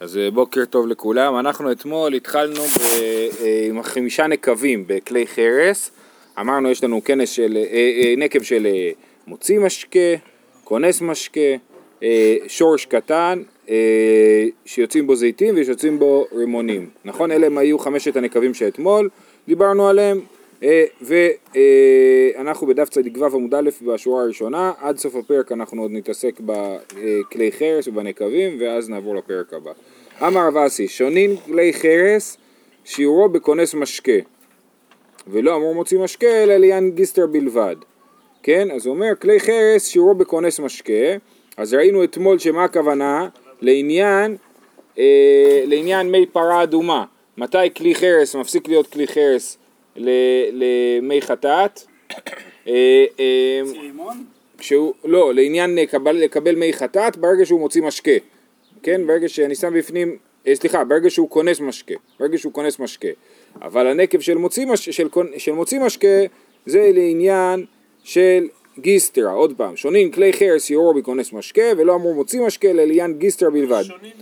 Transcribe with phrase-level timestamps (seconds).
[0.00, 2.80] אז אה, בוקר טוב לכולם, אנחנו אתמול התחלנו ב,
[3.40, 5.90] אה, עם חמישה נקבים בכלי חרס,
[6.40, 8.66] אמרנו יש לנו כנס של, אה, נקב של
[9.26, 10.14] מוציא משקה,
[10.64, 11.40] כונס משקה,
[12.46, 13.42] שורש קטן,
[14.64, 17.32] שיוצאים בו זיתים ושיוצאים בו רימונים, נכון?
[17.32, 19.08] אלה הם היו חמשת הנקבים שאתמול
[19.48, 20.20] דיברנו עליהם,
[21.02, 27.52] ואנחנו בדף צדיק ו' עמוד א' בשורה הראשונה, עד סוף הפרק אנחנו עוד נתעסק בכלי
[27.52, 29.72] חרס ובנקבים ואז נעבור לפרק הבא.
[30.22, 32.36] אמר רב אסי, שונין כלי חרס
[32.84, 34.12] שיעורו בכונס משקה.
[35.28, 37.76] ולא אמור מוציא משקה אלא לעניין גיסטר בלבד.
[38.42, 41.16] כן, אז הוא אומר כלי חרס שיעורו בכונס משקה.
[41.56, 43.28] אז ראינו אתמול שמה הכוונה?
[43.60, 44.36] לעניין,
[44.98, 47.04] אה, לעניין מי פרה אדומה.
[47.36, 49.58] מתי כלי חרס מפסיק להיות כלי חרס
[49.96, 51.80] למי חטאת?
[52.68, 53.60] אה, אה,
[54.58, 58.10] כשהוא, לא, לעניין לקבל, לקבל מי חטאת ברגע שהוא מוציא משקה,
[58.82, 59.06] כן?
[59.06, 63.08] ברגע שאני שם בפנים, אה, סליחה, ברגע שהוא כונס משקה, ברגע שהוא כונס משקה,
[63.62, 66.18] אבל הנקב של מוציא, מש, של, של מוציא משקה
[66.66, 67.64] זה לעניין
[68.04, 73.18] של גיסטרה, עוד פעם, שונים כלי חרס יורו בכונס משקה ולא אמרו מוציא משקה לעניין
[73.18, 73.82] גיסטרה בלבד.
[73.82, 74.12] שונים,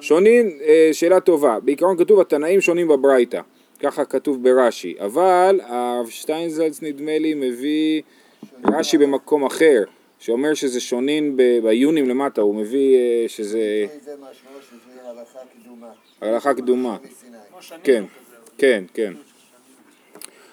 [0.00, 0.58] שונים,
[0.92, 3.40] שאלה טובה, בעיקרון כתוב התנאים שונים בברייתא.
[3.80, 8.02] ככה כתוב ברש"י, אבל הרב שטיינזלץ נדמה לי מביא
[8.64, 9.82] רש"י במקום אחר,
[10.18, 13.86] שאומר שזה שונין בעיונים למטה, הוא מביא אה, שזה...
[16.20, 16.96] הלכה קדומה.
[17.82, 18.04] כן,
[18.58, 19.12] כן, כן.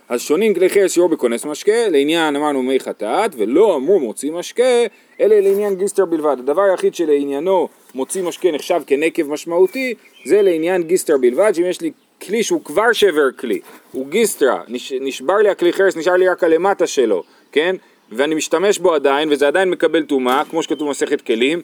[0.09, 4.83] אז שונין כלי חרס שיעור בכונס משקה, לעניין אמרנו מי חטאת, ולא אמרו מוציא משקה,
[5.19, 6.35] אלא לעניין גיסטר בלבד.
[6.39, 9.93] הדבר היחיד שלעניינו מוציא משקה נחשב כנקב משמעותי,
[10.25, 11.91] זה לעניין גיסטר בלבד, שאם יש לי
[12.27, 13.59] כלי שהוא כבר שבר כלי,
[13.91, 17.75] הוא גיסטרה, נש, נשבר לי הכלי חרס, נשאר לי רק הלמטה שלו, כן?
[18.11, 21.61] ואני משתמש בו עדיין, וזה עדיין מקבל טומאה, כמו שכתוב במסכת כלים,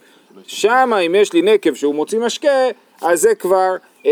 [0.48, 2.68] שמה אם יש לי נקב שהוא מוציא משקה,
[3.02, 4.12] אז זה כבר אה,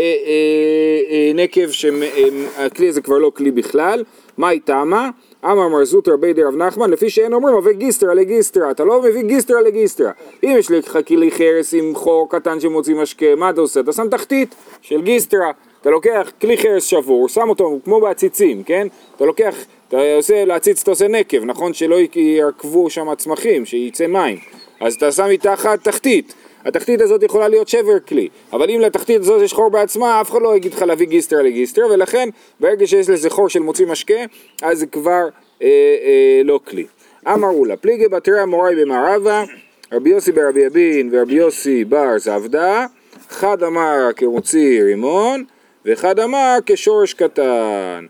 [1.10, 4.04] אה, נקב שהכלי הזה כבר לא כלי בכלל.
[4.38, 5.10] מה איתמה?
[5.44, 9.22] אמר מר זוטר בי דרב נחמן, לפי שאין אומרים מביא גיסטרה לגיסטרה, אתה לא מביא
[9.22, 10.10] גיסטרה לגיסטרה.
[10.44, 13.80] אם יש לך כלי חרס עם חור קטן שמוציא משקה, מה אתה עושה?
[13.80, 15.50] אתה שם תחתית של גיסטרה.
[15.80, 18.86] אתה לוקח כלי חרס שבור, שם אותו כמו בעציצים, כן?
[19.16, 19.54] אתה לוקח,
[19.88, 21.74] אתה עושה, להציץ אתה עושה נקב, נכון?
[21.74, 24.38] שלא יעקבו שם צמחים, שייצא מים.
[24.80, 26.34] אז אתה שם מתחת תחתית.
[26.64, 30.42] התחתית הזאת יכולה להיות שבר כלי, אבל אם לתחתית הזאת יש חור בעצמה, אף אחד
[30.42, 32.28] לא יגיד לך להביא גיסטר לגיסטר, ולכן
[32.60, 34.14] ברגע שיש לזה חור של מוציא משקה,
[34.62, 35.28] אז זה כבר
[35.62, 36.86] אה, אה, לא כלי.
[37.28, 39.44] אמרו לה, פליגי בתרי המוראי במערבה,
[39.92, 42.86] רבי יוסי ברבי אבין ורבי יוסי בר זבדה,
[43.28, 45.44] חד אמר כמוציא רימון,
[45.86, 48.06] ואחד אמר כשורש קטן.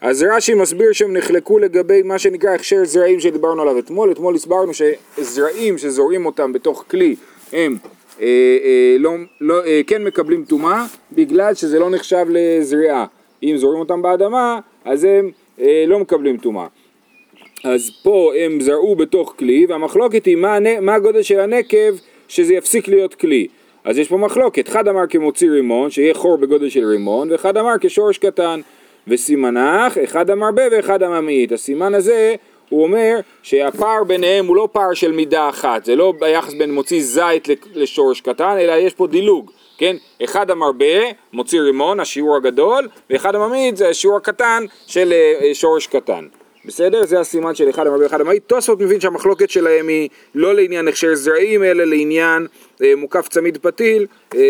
[0.00, 4.72] אז רש"י מסביר שהם נחלקו לגבי מה שנקרא הכשר זרעים שדיברנו עליו אתמול, אתמול הסברנו
[4.74, 7.16] שזרעים שזורעים אותם בתוך כלי
[7.52, 7.76] הם
[8.20, 8.26] אה,
[8.64, 13.06] אה, לא, לא, אה, כן מקבלים טומאה בגלל שזה לא נחשב לזריעה.
[13.42, 15.30] אם זורעים אותם באדמה אז הם
[15.60, 16.66] אה, לא מקבלים טומאה.
[17.64, 21.94] אז פה הם זרעו בתוך כלי והמחלוקת היא מה, מה הגודל של הנקב
[22.28, 23.48] שזה יפסיק להיות כלי.
[23.84, 27.74] אז יש פה מחלוקת, אחד אמר כמוציא רימון, שיהיה חור בגודל של רימון, ואחד אמר
[27.80, 28.60] כשורש קטן.
[29.08, 31.52] וסימנך, אחד אמר ב ואחד אמר מאית.
[31.52, 32.34] הסימן הזה,
[32.68, 37.02] הוא אומר שהפער ביניהם הוא לא פער של מידה אחת, זה לא ביחס בין מוציא
[37.02, 39.96] זית לשורש קטן, אלא יש פה דילוג, כן?
[40.24, 40.84] אחד אמר ב,
[41.32, 46.26] מוציא רימון, השיעור הגדול, ואחד אמר מאית זה השיעור הקטן של אה, שורש קטן.
[46.64, 47.06] בסדר?
[47.06, 48.32] זה הסימן של אחד אמר ואחד אמר.
[48.46, 52.46] תוספות מבין שהמחלוקת שלהם היא לא לעניין הכשר זרעים, אלא לעניין
[52.82, 54.40] אה, מוקף צמיד פתיל, אה,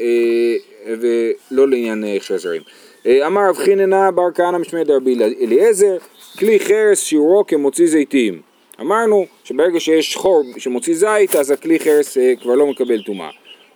[0.00, 2.62] אה, ולא לעניין אה, הכשר זרעים.
[3.06, 5.96] אה, אמר רב חיננה בר כהנא משמי דרבי אליעזר,
[6.38, 8.40] כלי חרס שיעורו כמוציא זיתים.
[8.80, 13.30] אמרנו שברגע שיש חור שמוציא זית, אז הכלי חרס אה, כבר לא מקבל טומאה.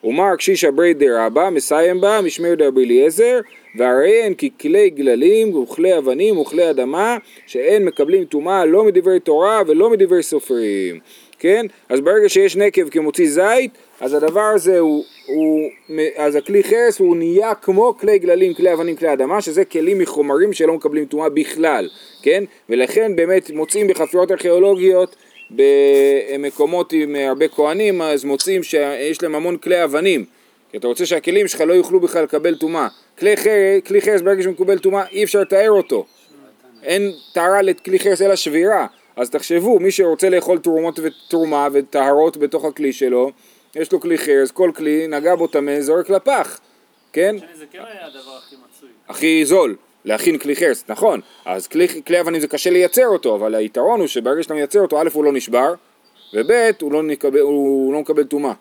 [0.05, 3.41] ומר קשישא ברי דרבא, מסיים בה, משמיר דרבי אליעזר,
[3.79, 9.91] והרי הן ככלי גללים וכלי אבנים וכלי אדמה, שאין מקבלים טומאה לא מדברי תורה ולא
[9.91, 11.01] מדברי סופרים.
[11.39, 11.67] כן?
[11.89, 13.71] אז ברגע שיש נקב כמוציא זית,
[14.01, 15.71] אז הדבר הזה הוא, הוא,
[16.17, 20.53] אז הכלי חרס הוא נהיה כמו כלי גללים, כלי אבנים, כלי אדמה, שזה כלים מחומרים
[20.53, 21.89] שלא מקבלים טומאה בכלל,
[22.23, 22.45] כן?
[22.69, 25.17] ולכן באמת מוצאים בחפירות ארכיאולוגיות
[25.51, 30.25] במקומות עם הרבה כהנים, אז מוצאים שיש להם המון כלי אבנים,
[30.71, 32.89] כי אתה רוצה שהכלים שלך לא יוכלו בכלל לקבל טומאה.
[33.19, 33.51] כלי, חר,
[33.87, 36.07] כלי חרס ברגע שהוא מקבל טומאה אי אפשר לתאר אותו.
[36.83, 38.87] אין טהרה לכלי חרס אלא שבירה.
[39.17, 43.31] אז תחשבו, מי שרוצה לאכול תרומות ותרומה וטהרות בתוך הכלי שלו,
[43.75, 46.61] יש לו כלי חרס, כל כלי, נגע בו טמא, זורק לפח,
[47.13, 47.37] כן?
[47.55, 48.89] זה כן היה הדבר הכי מצוי.
[49.09, 49.77] הכי זול,
[50.07, 51.21] להכין כלי חרס, נכון.
[51.45, 55.01] אז כלי, כלי אבנים זה קשה לייצר אותו, אבל היתרון הוא שברגע שאתה מייצר אותו,
[55.01, 55.75] א' הוא לא נשבר,
[56.35, 58.53] וב' הוא לא, נקבל, הוא לא מקבל טומאה.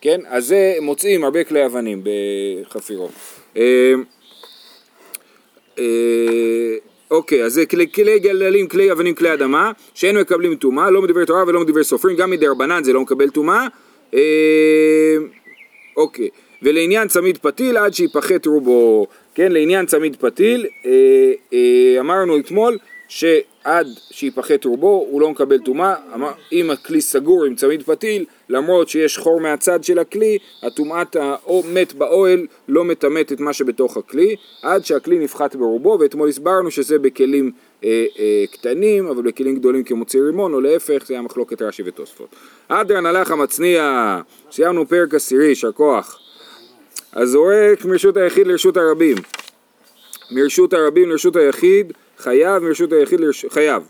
[0.00, 0.20] כן?
[0.26, 3.10] אז זה מוצאים הרבה כלי אבנים בחפירות.
[3.56, 3.94] אה,
[5.78, 6.76] אה,
[7.10, 11.24] אוקיי, אז זה כלי, כלי גללים, כלי אבנים, כלי אדמה, שאין מקבלים טומאה, לא מדבר
[11.24, 13.66] תורה ולא מדבר סופרים, גם מדי רבנן זה לא מקבל טומאה.
[14.14, 15.16] אה,
[15.96, 16.28] אוקיי,
[16.62, 23.86] ולעניין צמיד פתיל עד שיפחת רובו, כן, לעניין צמיד פתיל, אה, אה, אמרנו אתמול שעד
[24.10, 25.94] שיפחת רובו הוא לא מקבל טומאה,
[26.52, 32.46] אם הכלי סגור עם צמיד פתיל, למרות שיש חור מהצד של הכלי, הטומאת המת באוהל
[32.68, 37.52] לא מטמאת את מה שבתוך הכלי, עד שהכלי נפחת ברובו, ואתמול הסברנו שזה בכלים
[37.84, 42.28] אה, אה, קטנים, אבל בכלים גדולים כמוציא רימון, או להפך, זה היה מחלוקת רש"י ותוספות.
[42.68, 44.18] אדרן הלך המצניע,
[44.52, 46.18] סיימנו פרק עשירי, יישר כוח.
[47.14, 49.16] הזורק מרשות היחיד לרשות הרבים.
[50.30, 53.52] מרשות הרבים לרשות היחיד, חייב מרשות היחיד לרשות...
[53.52, 53.82] חייב.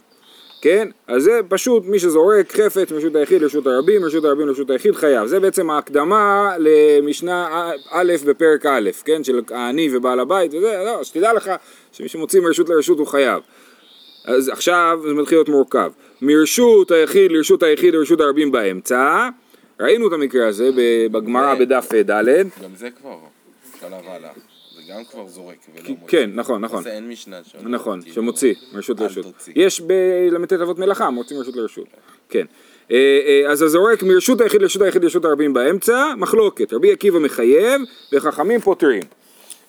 [0.62, 0.88] כן?
[1.06, 5.26] אז זה פשוט מי שזורק חפץ מרשות היחיד לרשות הרבים, מרשות הרבים לרשות היחיד חייב.
[5.26, 9.24] זה בעצם ההקדמה למשנה א' בפרק א', כן?
[9.24, 11.50] של העני ובעל הבית וזה, לא, שתדע לך
[11.92, 13.42] שמי שמוציא מרשות לרשות הוא חייב.
[14.24, 15.92] אז עכשיו זה מתחיל להיות מורכב.
[16.22, 19.28] מרשות היחיד לרשות היחיד לרשות הרבים באמצע,
[19.80, 20.70] ראינו את המקרה הזה
[21.12, 22.28] בגמרא בדף ד',
[22.62, 23.18] גם זה כבר
[23.80, 24.30] שלב הלאה.
[24.76, 26.08] זה גם כבר זורק ולא מוציא.
[26.08, 26.82] כן, נכון, נכון.
[26.82, 27.68] זה אין משנה שם.
[27.68, 29.48] נכון, כאילו, שמוציא מרשות לרשות.
[29.56, 31.86] יש בל"ט אבות מלאכה, מוציא מרשות לרשות.
[32.28, 32.46] כן.
[32.90, 32.96] אה,
[33.26, 36.72] אה, אז הזורק מרשות היחיד לרשות היחיד לרשות הרבים באמצע, מחלוקת.
[36.72, 37.80] רבי עקיבא מחייב
[38.12, 39.02] וחכמים פותרים.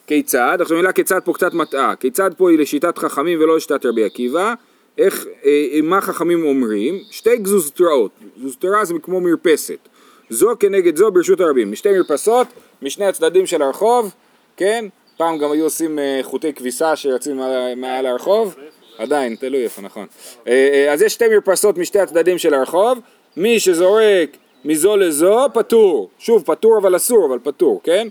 [0.08, 0.58] כיצד?
[0.62, 1.96] עכשיו המילה כיצד פה קצת מטעה.
[1.96, 4.54] כיצד פה היא לשיטת חכמים ולא לשיטת רבי עקיבא.
[4.98, 7.00] איך, אה, מה חכמים אומרים?
[7.12, 8.12] שתי גזוזתראות.
[8.38, 9.90] גזוזתרה זה כמו מרפסת.
[10.33, 11.71] זו כנגד זו ברשות הרבים.
[11.71, 12.47] משתי מרפסות,
[12.81, 14.13] משני הצדדים של הרחוב,
[14.57, 14.85] כן?
[15.18, 17.41] פעם גם היו עושים אה, חוטי כביסה שיוצאים
[17.77, 18.56] מעל, הרחוב.
[18.97, 20.07] עדיין, תלוי איפה, נכון.
[20.47, 23.00] אה, אה, אז יש שתי מרפסות משתי הצדדים של הרחוב.
[23.38, 26.09] מי שזורק מזו לזו, פטור.
[26.19, 28.07] שוב, פטור אבל אסור, אבל פטור, כן?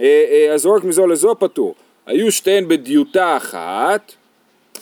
[0.00, 1.74] אה, הזורק מזו לזו, פטור.
[2.06, 4.12] היו שתיהן בדיוטה אחת.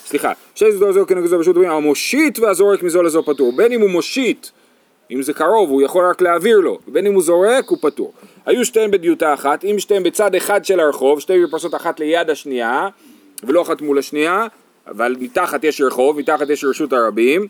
[0.07, 3.53] סליחה, שתי זו לזו כנגד זו ברשות הרבים, המושיט והזורק מזו לזו פטור.
[3.57, 4.47] בין אם הוא מושיט,
[5.11, 8.13] אם זה קרוב, הוא יכול רק להעביר לו, בין אם הוא זורק, הוא פטור.
[8.47, 12.89] היו שתיהן בדיוטה אחת, אם שתיהן בצד אחד של הרחוב, שתי מרפסות אחת ליד השנייה,
[13.43, 14.47] ולא אחת מול השנייה,
[14.87, 17.47] אבל מתחת יש רחוב, מתחת יש רשות הרבים,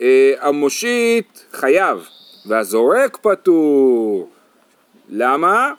[0.00, 2.08] אה, המושיט חייב,
[2.46, 4.28] והזורק פטור.
[5.08, 5.72] למה?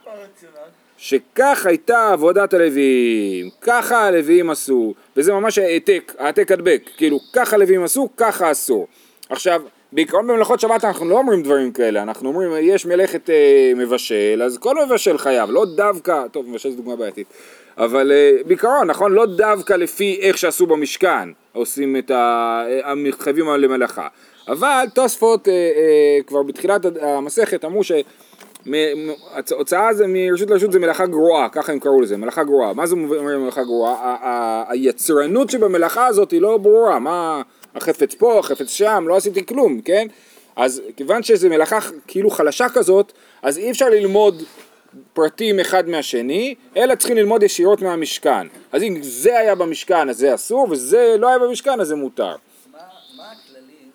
[0.98, 7.84] שכך הייתה עבודת הלוויים, ככה הלוויים עשו, וזה ממש העתק, העתק הדבק, כאילו ככה הלוויים
[7.84, 8.88] עשו, ככה אסור.
[9.30, 9.62] עכשיו,
[9.92, 14.58] בעיקרון במלאכות שבת אנחנו לא אומרים דברים כאלה, אנחנו אומרים יש מלאכת אה, מבשל, אז
[14.58, 17.28] כל מבשל חייב, לא דווקא, טוב מבשל זו דוגמה בעייתית,
[17.78, 22.64] אבל אה, בעיקרון, נכון, לא דווקא לפי איך שעשו במשכן, עושים את ה...
[22.84, 24.08] המתחייבים למלאכה,
[24.48, 27.92] אבל תוספות אה, אה, כבר בתחילת המסכת אמרו ש...
[29.52, 32.74] הוצאה זה מרשות לרשות זה מלאכה גרועה, ככה הם קראו לזה, מלאכה גרועה.
[32.74, 34.64] מה זה אומר מלאכה גרועה?
[34.68, 37.42] היצרנות שבמלאכה הזאת היא לא ברורה, מה
[37.78, 40.08] החפץ פה, החפץ שם, לא עשיתי כלום, כן?
[40.56, 44.44] אז כיוון שזו מלאכה כאילו חלשה כזאת, אז אי אפשר ללמוד
[45.14, 48.48] פרטים אחד מהשני, אלא צריכים ללמוד ישירות מהמשכן.
[48.72, 52.36] אז אם זה היה במשכן אז זה אסור, וזה לא היה במשכן אז זה מותר.
[52.72, 52.80] מה
[53.18, 53.92] מה הכללים,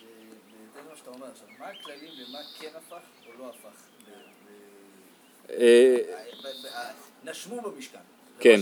[0.00, 3.78] בהתאם למה שאתה אומר עכשיו, מה הכללים למה כן הפך או לא הפך?
[4.06, 4.10] ב-
[5.50, 5.96] ב- אה,
[6.42, 7.98] ב- ב- נשמו במשכן.
[8.40, 8.60] כן.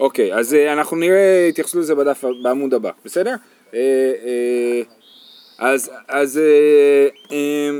[0.00, 3.34] אוקיי, אז אה, אנחנו נראה התייחסות לזה בדף, בעמוד הבא, בסדר?
[3.74, 3.78] אה,
[4.24, 4.82] אה,
[5.58, 5.90] אז,
[6.40, 7.70] אה,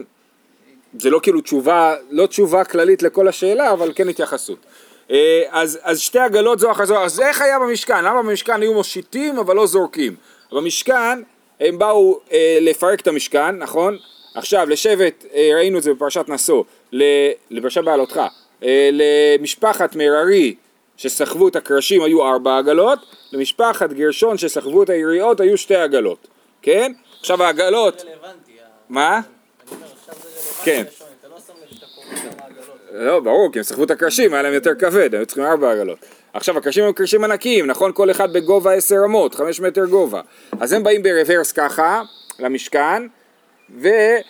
[0.98, 4.58] זה לא כאילו תשובה, לא תשובה כללית לכל השאלה, אבל כן התייחסות.
[5.50, 8.04] אז, אז שתי עגלות זו אחר זו, אז איך היה במשכן?
[8.04, 10.14] למה במשכן היו מושיטים אבל לא זורקים?
[10.52, 11.22] במשכן
[11.60, 13.98] הם באו אה, לפרק את המשכן, נכון?
[14.34, 16.64] עכשיו לשבט, אה, ראינו את זה בפרשת נשוא,
[17.50, 18.20] לפרשת בעלותך,
[18.62, 20.54] אה, למשפחת מררי
[20.96, 22.98] שסחבו את הקרשים היו ארבע עגלות,
[23.32, 26.28] למשפחת גרשון שסחבו את היריעות היו שתי עגלות,
[26.62, 26.92] כן?
[27.20, 28.04] עכשיו העגלות,
[28.88, 29.20] מה?
[30.64, 30.84] כן.
[32.92, 33.06] לא.
[33.06, 35.98] לא, ברור, כי הם סחבו את הקרשים, היה להם יותר כבד, היו צריכים ארבע עגלות.
[36.32, 37.92] עכשיו, הקרשים הם קרשים ענקיים, נכון?
[37.94, 40.20] כל אחד בגובה עשר אמות, חמש מטר גובה.
[40.60, 42.02] אז הם באים ברוורס ככה,
[42.38, 43.02] למשכן,
[43.70, 44.22] והם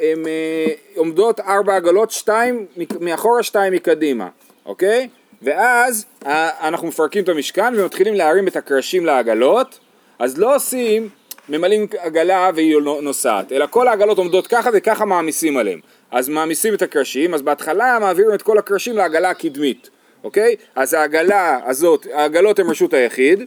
[0.00, 2.66] הם, אה, עומדות ארבע עגלות, שתיים
[3.00, 4.28] מאחורה, שתיים מקדימה,
[4.66, 5.08] אוקיי?
[5.42, 9.78] ואז אה, אנחנו מפרקים את המשכן ומתחילים להרים את הקרשים לעגלות,
[10.18, 11.08] אז לא עושים,
[11.48, 15.80] ממלאים עגלה והיא לא נוסעת, אלא כל העגלות עומדות ככה וככה מעמיסים עליהם.
[16.10, 19.90] אז מעמיסים את הקרשים, אז בהתחלה מעבירים את כל הקרשים לעגלה הקדמית,
[20.24, 20.56] אוקיי?
[20.74, 23.44] אז העגלה הזאת, העגלות הן רשות היחיד,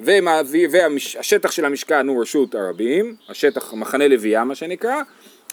[0.00, 4.96] והשטח של המשכן הוא רשות הרבים, השטח מחנה לוויה מה שנקרא,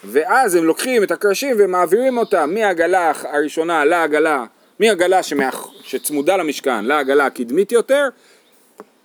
[0.03, 4.46] ואז הם לוקחים את הקרשים ומעבירים אותם מהעגלה הראשונה לעגלה,
[4.80, 5.68] מהעגלה שמאח...
[5.84, 8.08] שצמודה למשכן לעגלה הקדמית יותר,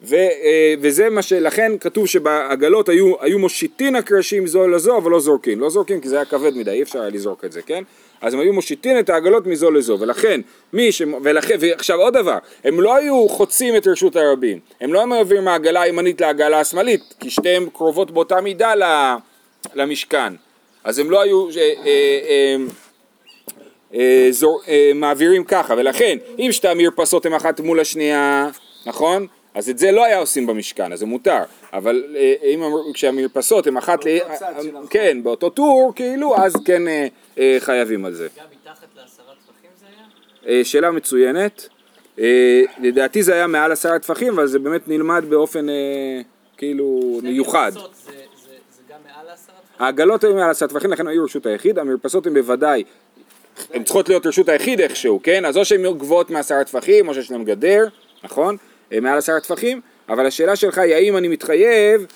[0.03, 5.21] ו, אה, וזה מה שלכן כתוב שבעגלות היו, היו מושיטין הקרשים זו לזו אבל לא
[5.21, 7.85] זורקים, לא זורקים כי זה היה כבד מדי, אי אפשר היה לזרוק את זה, כן?
[8.21, 10.41] אז הם היו מושיטין את העגלות מזו לזו, ולכן
[10.73, 11.03] מי ש...
[11.23, 15.45] ולכן, ועכשיו עוד דבר, הם לא היו חוצים את רשות הרבים, הם לא היו מעבירים
[15.45, 18.73] מהעגלה הימנית לעגלה השמאלית, כי שתיהן קרובות באותה מידה
[19.75, 20.33] למשכן,
[20.85, 21.49] אז הם לא היו...
[21.87, 22.57] אה,
[23.95, 28.49] אה, זור, אה, מעבירים ככה, ולכן אם שתי המרפסות הן אחת מול השנייה,
[28.87, 29.27] נכון?
[29.55, 31.39] אז את זה לא היה עושים במשכן, אז זה מותר,
[31.73, 32.63] אבל אה, אם
[32.95, 34.09] כשהמרפסות הן אחת, ל...
[34.91, 37.07] כן, באותו טור, כאילו, אז כן אה,
[37.39, 38.29] אה, חייבים על זה.
[38.39, 39.87] גם מתחת לעשרה טפחים זה
[40.47, 40.59] היה?
[40.59, 41.69] אה, שאלה מצוינת,
[42.19, 45.75] אה, לדעתי זה היה מעל עשרה טפחים, אבל זה באמת נלמד באופן אה,
[46.57, 47.71] כאילו מיוחד.
[47.75, 48.19] מרפסות זה- זה
[48.77, 49.87] זה גם מעל לעשרה טפחים?
[49.87, 52.85] העגלות היו מעל עשרה טפחים, לכן היו רשות היחיד, המרפסות הן בוודאי,
[53.75, 55.45] הן צריכות להיות רשות היחיד איכשהו, כן?
[55.45, 57.85] אז או שהן גבוהות מעשרה טפחים, או שיש להן גדר,
[58.25, 58.57] נכון?
[58.93, 62.07] אה, מעל עשרה טפחים, אבל השאלה שלך היא האם אני מתחייב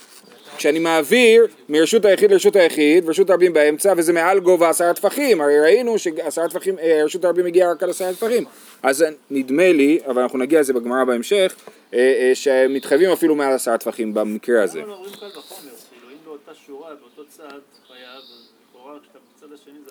[0.56, 5.61] כשאני מעביר מרשות היחיד לרשות היחיד, ורשות הרבים באמצע, וזה מעל גובה עשרה טפחים, הרי
[5.61, 8.44] ראינו שעשרה טפחים, אה, רשות הרבים הגיעה רק על עשרה טפחים,
[8.82, 11.54] אז נדמה לי, אבל אנחנו נגיע לזה בגמרא בהמשך,
[11.94, 14.80] אה, שמתחייבים אפילו מעל עשרה טפחים במקרה הזה.
[14.80, 14.84] לא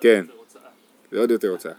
[0.00, 0.24] כן.
[1.12, 1.18] יותר הוצאה.
[1.18, 1.72] זה עוד יותר הוצאה.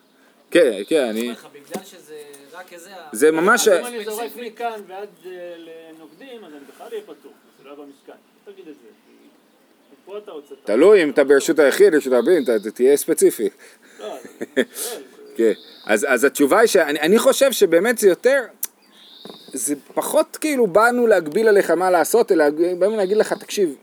[0.51, 1.21] כן, כן, אני...
[1.53, 2.15] בגלל שזה
[2.53, 2.89] רק איזה...
[3.11, 3.67] זה ממש...
[3.67, 7.75] אם אני זורק מכאן ועד אה, לנוקדים, אז אני בכלל אהיה פטור, זה לא היה
[7.75, 8.13] במשכן.
[8.45, 8.87] תגיד את זה.
[10.63, 13.49] תלוי אם אתה ברשות היחיד, רשות הרבים, אתה תהיה ספציפי.
[13.99, 14.21] לא, אז-
[15.37, 15.51] כן,
[15.85, 18.41] אז, אז התשובה היא שאני אני חושב שבאמת זה יותר,
[19.53, 22.45] זה פחות כאילו באנו להגביל עליך מה לעשות, אלא
[22.79, 23.75] באנו להגיד לך, תקשיב,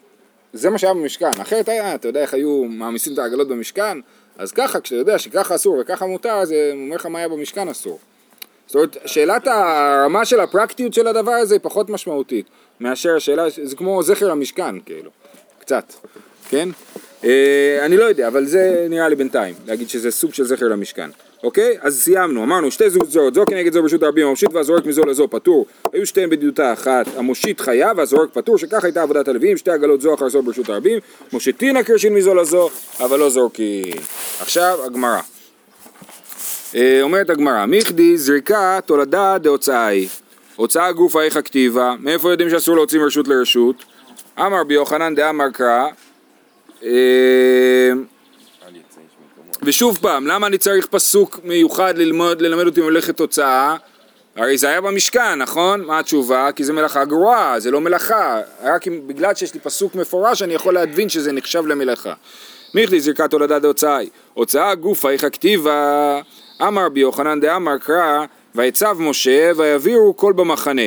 [0.52, 3.98] זה מה שהיה במשכן, אחרת היה, אתה יודע איך היו מעמיסים את העגלות במשכן,
[4.40, 7.68] אז ככה, כשאתה יודע שככה אסור וככה מותר, אז הוא אומר לך מה היה במשכן
[7.68, 7.98] אסור.
[8.66, 12.46] זאת אומרת, שאלת הרמה של הפרקטיות של הדבר הזה היא פחות משמעותית,
[12.80, 15.10] מאשר השאלה, זה כמו זכר למשכן, כאילו,
[15.58, 15.92] קצת,
[16.50, 16.68] כן?
[17.24, 21.10] אה, אני לא יודע, אבל זה נראה לי בינתיים, להגיד שזה סוג של זכר למשכן.
[21.42, 21.76] אוקיי?
[21.80, 25.66] אז סיימנו, אמרנו שתי זוזות, זו כנגד זו ברשות הרבים, המושיט והזורק מזו לזו פטור.
[25.92, 30.14] היו שתיהן בדיוטה אחת, המושיט חייב והזורק פטור, שכך הייתה עבודת הלוויים, שתי עגלות זו
[30.14, 30.98] אחר זו ברשות הרבים,
[31.32, 33.96] מושיטין הקרשין מזו לזו, אבל לא זורקים.
[34.40, 35.20] עכשיו הגמרא.
[36.74, 40.08] אה, אומרת הגמרא, מיכדי זריקה תולדה דהוצאה היא.
[40.56, 43.84] הוצאה גופה איך הכתיבה, מאיפה יודעים שאסור להוציא מרשות לרשות?
[44.38, 45.86] אמר בי יוחנן דאמר קרא,
[49.62, 53.76] ושוב פעם, למה אני צריך פסוק מיוחד ללמוד, ללמד אותי מלאכת תוצאה?
[54.36, 55.84] הרי זה היה במשכן, נכון?
[55.84, 56.48] מה התשובה?
[56.56, 58.40] כי זה מלאכה גרועה, זה לא מלאכה.
[58.62, 62.12] רק אם, בגלל שיש לי פסוק מפורש, אני יכול להבין שזה נחשב למלאכה.
[62.74, 64.08] מיכלי זריקת הולדה דהוצאי.
[64.34, 66.20] הוצאה גופה איך הכתיבה,
[66.62, 70.82] אמר בי יוחנן דאמר קרא, ויצב משה ויביאו כל במחנה.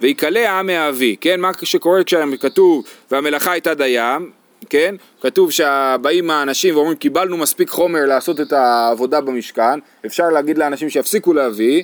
[0.00, 1.40] ויקלע העם מהאבי, כן?
[1.40, 4.30] מה שקורה כשכתוב והמלאכה הייתה דיים,
[4.70, 4.94] כן?
[5.20, 11.32] כתוב שבאים האנשים ואומרים קיבלנו מספיק חומר לעשות את העבודה במשכן, אפשר להגיד לאנשים שיפסיקו
[11.32, 11.82] להביא,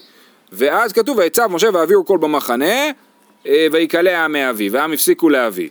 [0.53, 2.91] ואז כתוב ויצב משה והעבירו כל במחנה
[3.47, 5.69] אה, ויקלע העם מהאבי, והעם הפסיקו להביא.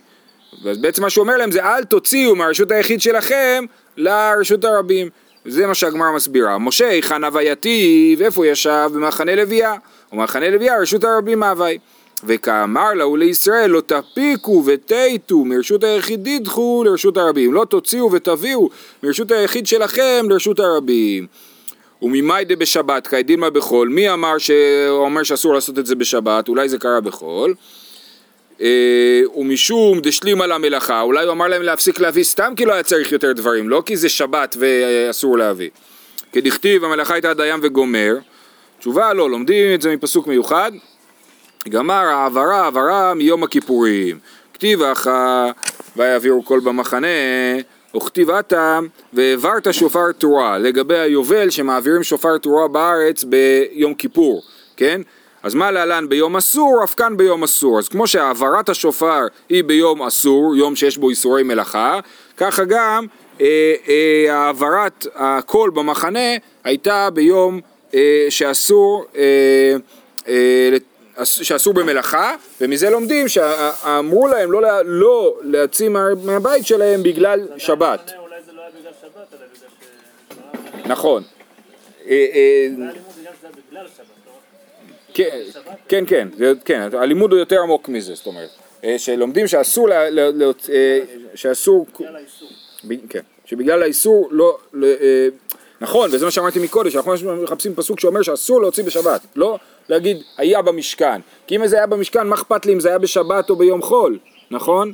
[0.70, 3.64] אז בעצם מה שהוא אומר להם זה אל תוציאו מהרשות היחיד שלכם
[3.96, 5.08] לרשות הרבים.
[5.44, 6.58] זה מה שהגמרא מסבירה.
[6.58, 8.90] משה היכן הווייתי ואיפה ישב?
[8.94, 9.74] במחנה לוויה.
[10.12, 11.78] ומחנה לוויה רשות הרבים מהווי.
[12.26, 17.52] וכאמר להו לישראל לא תפיקו ותיתו מרשות היחיד ידחו לרשות הרבים.
[17.52, 18.70] לא תוציאו ותביאו
[19.02, 21.26] מרשות היחיד שלכם לרשות הרבים.
[22.02, 26.78] וממאי דבשבת כהדילמה בחול, מי אמר שהוא אומר שאסור לעשות את זה בשבת, אולי זה
[26.78, 27.54] קרה בחול,
[28.60, 33.12] אה, ומשום דשלימה למלאכה, אולי הוא אמר להם להפסיק להביא סתם כי לא היה צריך
[33.12, 35.70] יותר דברים, לא כי זה שבת ואסור להביא.
[36.32, 38.16] כדכתיב המלאכה הייתה דיים וגומר,
[38.78, 40.72] תשובה לא, לומדים את זה מפסוק מיוחד,
[41.68, 44.18] גמר העברה העברה מיום הכיפורים,
[44.54, 45.50] כתיב אחא
[45.96, 47.06] ויעבירו כל במחנה
[47.96, 48.78] וכתיב אתה
[49.12, 54.42] והעברת שופר תרועה לגבי היובל שמעבירים שופר תרועה בארץ ביום כיפור,
[54.76, 55.00] כן?
[55.42, 57.78] אז מה להלן ביום אסור, אף כאן ביום אסור.
[57.78, 62.00] אז כמו שהעברת השופר היא ביום אסור, יום שיש בו איסורי מלאכה,
[62.36, 63.06] ככה גם
[63.40, 67.60] אה, אה, העברת הקול במחנה הייתה ביום
[67.94, 69.76] אה, שאסור, אה,
[70.28, 70.70] אה,
[71.24, 78.12] שאסור במלאכה, ומזה לומדים שאמרו להם לא, לה- לא להוציא מה- מהבית שלהם בגלל שבת.
[78.16, 78.22] לא
[78.98, 80.86] שבת.
[80.86, 81.22] נכון.
[85.88, 86.28] כן, כן,
[86.64, 88.48] כן, הלימוד הוא יותר עמוק מזה, זאת אומרת,
[88.84, 90.08] אה, שלומדים שאסור, אה,
[91.34, 91.86] שאסור,
[93.08, 95.28] כן, שבגלל האיסור לא, לא אה,
[95.80, 100.62] נכון, וזה מה שאמרתי מקודם, שאנחנו מחפשים פסוק שאומר שאסור להוציא בשבת, לא להגיד היה
[100.62, 103.82] במשכן, כי אם זה היה במשכן, מה אכפת לי אם זה היה בשבת או ביום
[103.82, 104.18] חול,
[104.50, 104.92] נכון?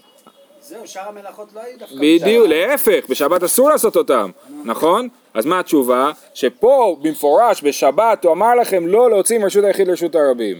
[0.60, 1.94] זהו, שאר המלאכות לא היו דווקא...
[1.94, 4.30] בדיוק, להפך, בשבת אסור לעשות אותם,
[4.64, 5.08] נכון?
[5.34, 6.10] אז מה התשובה?
[6.34, 10.56] שפה במפורש בשבת הוא אמר לכם לא להוציא מרשות היחיד לרשות הרבים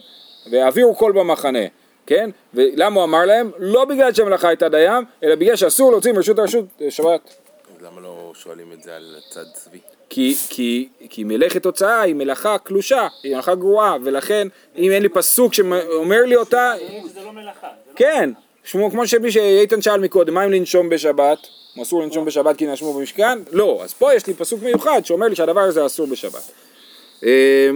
[0.50, 1.66] והעבירו קול במחנה,
[2.06, 2.30] כן?
[2.54, 3.50] ולמה הוא אמר להם?
[3.58, 7.34] לא בגלל שהמלאכה הייתה דיים, אלא בגלל שאסור להוציא מרשות הרשות שבת.
[7.76, 9.78] אז למה לא שואלים את זה על צד צבי?
[10.10, 14.48] כי, כי, כי מלאכת הוצאה היא מלאכה קלושה, היא מלאכה גרועה, ולכן
[14.78, 16.72] אם אין לי פסוק שאומר לי אותה,
[17.14, 17.68] זה לא מלאכה.
[17.86, 18.30] זה לא- כן,
[18.64, 21.38] שמו, כמו שמי שאיתן שאל מקודם, מה אם לנשום בשבת?
[21.82, 23.38] אסור לנשום בשבת כי נשמו במשכן?
[23.52, 26.52] לא, אז פה יש לי פסוק מיוחד שאומר לי שהדבר הזה אסור בשבת.
[27.24, 27.70] אה,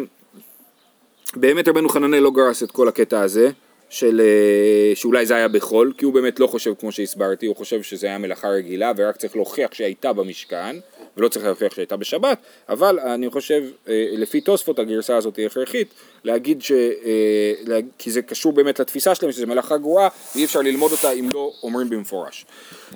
[1.37, 3.50] באמת רבנו חננאל לא גרס את כל הקטע הזה,
[3.91, 7.83] של, אה, שאולי זה היה בחול, כי הוא באמת לא חושב כמו שהסברתי, הוא חושב
[7.83, 10.76] שזה היה מלאכה רגילה ורק צריך להוכיח שהייתה במשכן,
[11.16, 15.88] ולא צריך להוכיח שהייתה בשבת, אבל אני חושב, אה, לפי תוספות הגרסה הזאת היא הכרחית,
[16.25, 16.73] להגיד ש...
[16.73, 21.28] אה, כי זה קשור באמת לתפיסה שלהם שזה מלאכה גרועה, ואי אפשר ללמוד אותה אם
[21.35, 22.47] לא אומרים במפורש.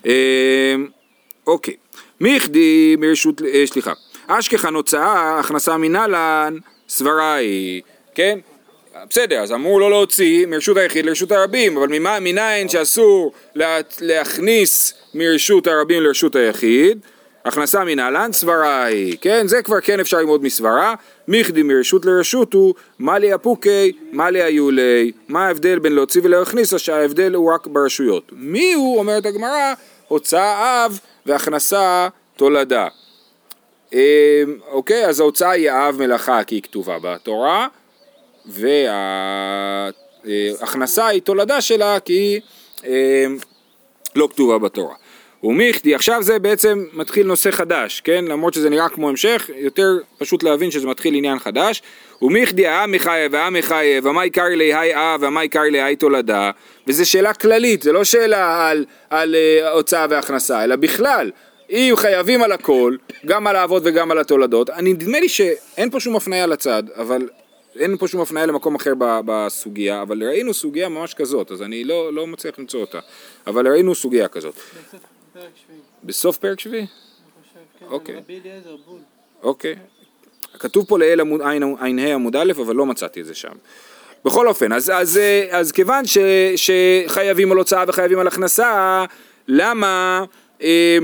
[0.07, 0.75] אה,
[1.47, 1.75] אוקיי,
[2.21, 3.93] מיכדי מרשות, אה, סליחה,
[4.27, 6.57] אשכחן הוצאה, הכנסה מנהלן,
[6.89, 7.83] סברה היא,
[8.15, 8.39] כן?
[9.11, 14.95] בסדר, אז אמרו לא להוציא מרשות היחיד לרשות הרבים, אבל ממה, מניין שאסור לה, להכניס
[15.15, 16.99] מרשות הרבים לרשות היחיד,
[17.45, 19.49] הכנסה מנהלן סברה היא, כן?
[19.49, 20.95] זה כבר כן אפשר ללמוד מסברה,
[21.29, 27.35] מיכדי מרשות לרשות הוא מאלי אפוקי, מאלי היולי, מה ההבדל בין להוציא ולהכניס, או שההבדל
[27.35, 28.33] הוא רק ברשויות.
[28.33, 29.75] מי הוא, אומרת הגמרא,
[30.09, 32.89] הוצאה אב והכנסה תולדה.
[33.93, 33.99] אמ,
[34.71, 37.69] אוקיי, אז ההוצאה היא אב מלאכה כי היא כתובה בתורה,
[40.25, 42.41] וההכנסה היא תולדה שלה כי היא
[42.85, 43.27] אה,
[44.17, 44.95] לא כתובה בתורה.
[45.43, 48.25] ומיכדי, עכשיו זה בעצם מתחיל נושא חדש, כן?
[48.25, 51.83] למרות שזה נראה כמו המשך, יותר פשוט להבין שזה מתחיל עניין חדש.
[52.23, 56.51] ומיכדי העם מחייב והעם מחייב, ומה עיקר לי היי אב ומה עיקר לי היי תולדה,
[56.87, 61.31] וזו שאלה כללית, זה לא שאלה על, על uh, הוצאה והכנסה, אלא בכלל.
[61.71, 62.97] אם חייבים על הכל,
[63.27, 67.29] גם על האבות וגם על התולדות, אני נדמה לי שאין פה שום הפניה לצד, אבל
[67.79, 72.13] אין פה שום הפניה למקום אחר בסוגיה, אבל ראינו סוגיה ממש כזאת, אז אני לא,
[72.13, 72.99] לא מצליח למצוא אותה,
[73.47, 74.55] אבל ראינו סוגיה כזאת.
[75.39, 76.81] פרק שביעי, בסוף פרק שביעי?
[76.81, 76.89] אני
[77.43, 77.87] חושב, כן.
[77.87, 78.17] אוקיי.
[78.17, 78.99] רבי אליעזר בול.
[79.43, 79.77] אוקיי.
[80.59, 83.53] כתוב פה לאל עמוד עין עין ה' עמוד א', אבל לא מצאתי את זה שם.
[84.25, 85.21] בכל אופן, אז, אז,
[85.51, 86.19] אז כיוון ש,
[86.57, 89.05] שחייבים על הוצאה וחייבים על הכנסה,
[89.49, 90.25] למה,
[90.63, 90.99] אה,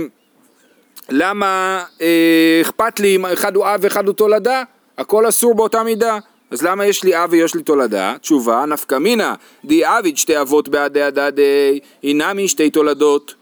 [1.09, 4.63] למה אה, אכפת לי אם אחד הוא אב ואחד הוא תולדה?
[4.99, 6.19] הכל אסור באותה מידה.
[6.51, 8.15] אז למה יש לי אב ויש לי תולדה?
[8.21, 13.35] תשובה, נפקא מינה, די אביד שתי אבות בעדי הדדי, אינמי שתי תולדות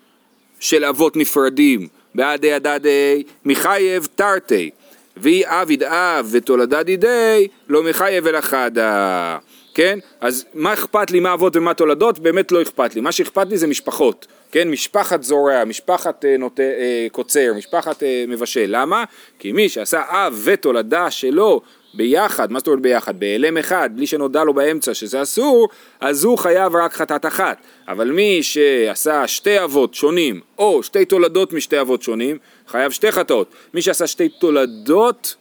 [0.62, 4.70] של אבות נפרדים, בעדי הדדי, מחייב תרתי,
[5.16, 9.38] ואי אביד אב ותולדה דידי, לא מחייב אלא חדה.
[9.74, 9.98] כן?
[10.20, 12.18] אז מה אכפת לי מה אבות ומה תולדות?
[12.18, 13.00] באמת לא אכפת לי.
[13.00, 14.26] מה שאכפת לי זה משפחות.
[14.52, 14.70] כן?
[14.70, 18.66] משפחת זורע, משפחת אה, נוטה, אה, קוצר, משפחת אה, מבשל.
[18.68, 19.04] למה?
[19.38, 21.60] כי מי שעשה אב ותולדה שלו
[21.94, 23.20] ביחד, מה זאת אומרת ביחד?
[23.20, 25.68] בהיעלם אחד, בלי שנודע לו באמצע שזה אסור,
[26.00, 27.56] אז הוא חייב רק חטאת אחת.
[27.88, 33.46] אבל מי שעשה שתי אבות שונים, או שתי תולדות משתי אבות שונים, חייב שתי חטאות.
[33.74, 35.34] מי שעשה שתי תולדות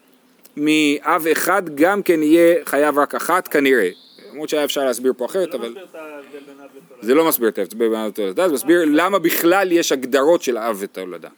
[0.58, 3.90] מאב אחד, גם כן יהיה חייב רק אחת כנראה.
[4.32, 5.70] למרות שהיה אפשר להסביר פה אחרת, זה לא אבל...
[5.70, 7.08] מסביר את ההבדל בין אב לתולדה.
[7.08, 10.58] זה לא מסביר את ההבדל בין אב לתולדה, זה מסביר למה בכלל יש הגדרות של
[10.58, 11.30] אב ותולדה.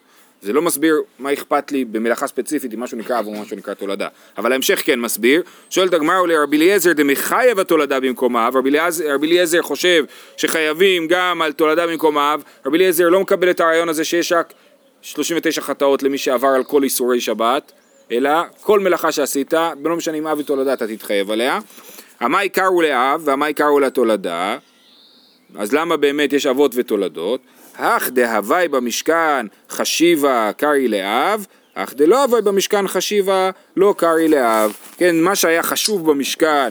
[0.43, 3.73] זה לא מסביר מה אכפת לי במלאכה ספציפית אם משהו נקרא אב או משהו נקרא
[3.73, 4.07] תולדה.
[4.37, 5.41] אבל ההמשך כן מסביר.
[5.69, 10.05] שואלת הגמרא לרבי אליעזר דמחייב התולדה במקום אב, רבי אליעזר- רבי חושב
[10.37, 14.53] שחייבים גם על תולדה במקום אב, רבי אליעזר לא מקבל את הרעיון הזה שיש רק
[15.01, 17.71] 39 חטאות למי שעבר על כל איסורי שבת,
[18.11, 19.53] אלא כל מלאכה שעשית,
[19.83, 21.59] לא משנה אם אב ותולדה אתה תתחייב עליה.
[22.19, 24.57] אמאי קרו לאב ואמאי קרו לתולדה,
[25.57, 27.41] אז למה באמת יש אבות ותולדות?
[27.77, 34.73] הך דהוי במשכן חשיבא קרי לאב, הך דלא הוי במשכן חשיבא לא קרי לאב.
[34.97, 36.67] כן, מה שהיה חשוב במשכן,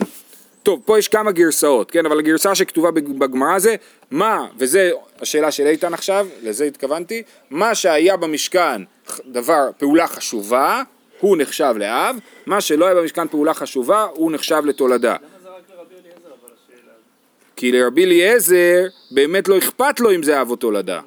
[0.63, 3.75] טוב, פה יש כמה גרסאות, כן, אבל הגרסה שכתובה בג- בגמרא זה
[4.11, 8.81] מה, וזה השאלה של איתן עכשיו, לזה התכוונתי, מה שהיה במשכן
[9.25, 10.83] דבר, פעולה חשובה,
[11.19, 15.15] הוא נחשב לאב, מה שלא היה במשכן פעולה חשובה, הוא נחשב לתולדה.
[15.15, 17.42] למה זה רק לרבי אליעזר אבל השאלה הזאת?
[17.55, 21.01] כי לרבי אליעזר באמת לא אכפת לו אם זה אב או תולדה.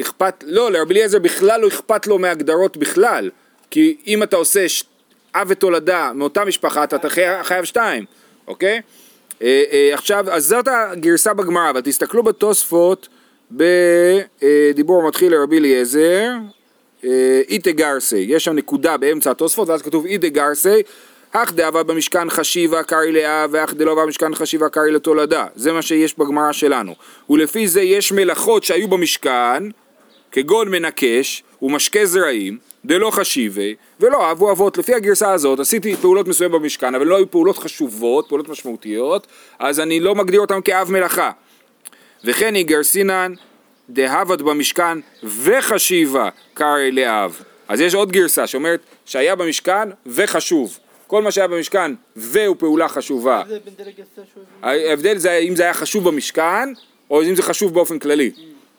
[0.00, 3.30] אכפת לא, לרבי אליעזר בכלל לא אכפת לו מהגדרות בכלל.
[3.70, 4.84] כי אם אתה עושה ש...
[5.34, 8.04] אב ותולדה מאותה משפחה, אתה חי- חייב שתיים,
[8.46, 8.80] אוקיי?
[9.42, 13.08] אה, אה, עכשיו, אז זאת הגרסה בגמרא, אבל תסתכלו בתוספות
[13.50, 16.30] בדיבור מתחיל לרבי אליעזר,
[17.04, 20.82] אה, איתה גרסי, יש שם נקודה באמצע התוספות ואז כתוב איתה גרסי,
[21.32, 25.82] אך דאבה במשכן חשיבה קרעי לאב ואך דלא אבה במשכן חשיבה קרעי לתולדה, זה מה
[25.82, 26.94] שיש בגמרא שלנו,
[27.30, 29.62] ולפי זה יש מלאכות שהיו במשכן,
[30.32, 36.62] כגון מנקש ומשקה זרעים, דלא חשיבי ולא אבו אבות, לפי הגרסה הזאת עשיתי פעולות מסוימות
[36.62, 39.26] במשכן אבל לא היו פעולות חשובות, פעולות משמעותיות,
[39.58, 41.30] אז אני לא מגדיר אותן כאב מלאכה.
[42.24, 43.32] וכן היא גרסינן
[43.90, 47.42] דהבת במשכן וחשיבה קרעי לאב.
[47.68, 50.78] אז יש עוד גרסה שאומרת שהיה במשכן וחשוב.
[51.06, 53.42] כל מה שהיה במשכן והוא פעולה חשובה.
[54.62, 56.72] ההבדל זה אם זה היה חשוב במשכן
[57.10, 58.30] או אם זה חשוב באופן כללי.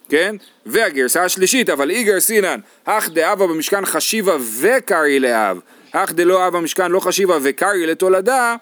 [0.09, 0.35] כן?
[0.65, 5.59] והגרסה השלישית, אבל איגר סינן, אך דאבה במשכן חשיבה וקרעי לאב,
[5.91, 8.55] אך דלא אב במשכן לא חשיבה וקרעי לתולדה,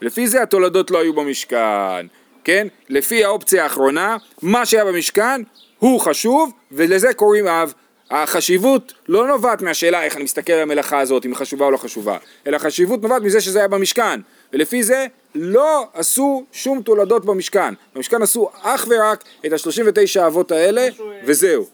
[0.00, 2.06] לפי זה התולדות לא היו במשכן,
[2.44, 2.66] כן?
[2.88, 5.42] לפי האופציה האחרונה, מה שהיה במשכן
[5.78, 7.72] הוא חשוב, ולזה קוראים אב.
[8.12, 11.76] החשיבות לא נובעת מהשאלה איך אני מסתכל על המלאכה הזאת, אם היא חשובה או לא
[11.76, 14.20] חשובה, אלא החשיבות נובעת מזה שזה היה במשכן,
[14.52, 17.74] ולפי זה לא עשו שום תולדות במשכן.
[17.94, 20.88] במשכן עשו אך ורק את ה-39 אבות האלה, אה,
[21.24, 21.66] וזהו.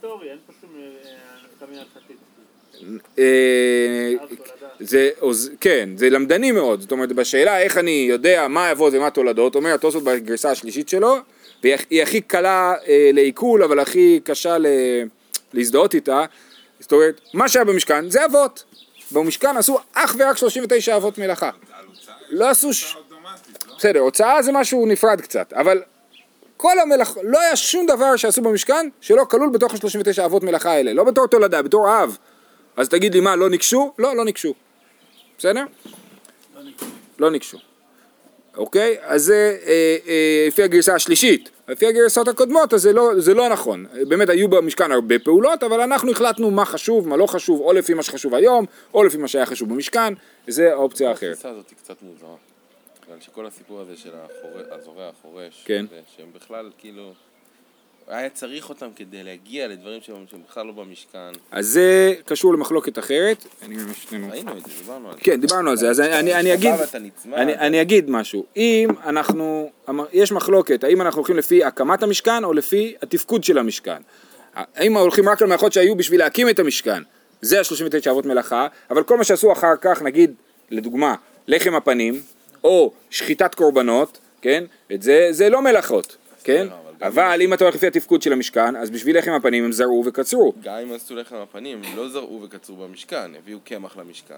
[3.18, 3.24] אה.
[3.24, 4.14] אה.
[4.80, 5.10] זה,
[5.60, 9.74] כן, זה למדני מאוד, זאת אומרת בשאלה איך אני יודע מה אבות ומה תולדות, אומר
[9.74, 11.16] התוספות בגרסה השלישית שלו,
[11.62, 14.66] והיא היא הכי קלה אה, לעיכול אבל הכי קשה ל,
[15.52, 16.24] להזדהות איתה,
[16.80, 18.64] זאת אומרת מה שהיה במשכן זה אבות,
[19.12, 21.50] במשכן עשו אך ורק 39 אבות מלאכה,
[22.30, 22.70] לא עשו.
[23.78, 25.82] בסדר, הוצאה זה משהו נפרד קצת, אבל
[26.56, 30.92] כל המלאכה, לא היה שום דבר שעשו במשכן שלא כלול בתוך ה-39 אבות מלאכה האלה,
[30.92, 32.16] לא בתור תולדה, בתור אב.
[32.76, 33.92] אז תגיד לי מה, לא ניגשו?
[33.98, 34.54] לא, לא ניגשו.
[35.38, 35.64] בסדר?
[37.18, 37.58] לא ניגשו.
[38.56, 38.96] אוקיי?
[39.02, 41.50] אז זה אה, אה, לפי הגרסה השלישית.
[41.68, 43.86] לפי הגרסאות הקודמות, אז זה לא, זה לא נכון.
[44.08, 47.94] באמת היו במשכן הרבה פעולות, אבל אנחנו החלטנו מה חשוב, מה לא חשוב, או לפי
[47.94, 50.14] מה שחשוב היום, או לפי מה שהיה חשוב במשכן,
[50.46, 51.32] זה האופציה האחרת.
[51.32, 52.34] התפיסה הזאת היא קצת מוזרה.
[53.06, 54.10] בגלל שכל הסיפור הזה של
[54.70, 55.86] הזורע החורש, כן.
[56.16, 57.12] שהם בכלל כאילו...
[58.08, 61.32] היה צריך אותם כדי להגיע לדברים שהם בכלל לא במשכן.
[61.50, 63.46] אז זה קשור למחלוקת אחרת.
[63.62, 65.20] ראינו את זה, דיברנו על זה.
[65.20, 66.74] כן, דיברנו על זה, אז אני, אגיד.
[67.34, 69.70] אני, אני אגיד משהו, אם אנחנו,
[70.12, 74.02] יש מחלוקת, האם אנחנו הולכים לפי הקמת המשכן או לפי התפקוד של המשכן,
[74.54, 77.02] האם הולכים רק על מלאכות שהיו בשביל להקים את המשכן,
[77.42, 80.34] זה ה-39 אבות מלאכה, אבל כל מה שעשו אחר כך, נגיד,
[80.70, 81.14] לדוגמה,
[81.46, 82.20] לחם הפנים,
[82.64, 86.66] או שחיטת קורבנות, כן, את זה, זה לא מלאכות, כן,
[87.02, 90.52] אבל אם אתה הולך לפי התפקוד של המשכן, אז בשביל לחם הפנים הם זרעו וקצרו,
[90.62, 94.34] גם אם עשו לחם הפנים, הם לא זרעו וקצרו במשכן, הביאו קמח למשכן.